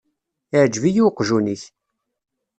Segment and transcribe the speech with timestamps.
[0.55, 1.63] Iεgeb-iyi uqjun-ik.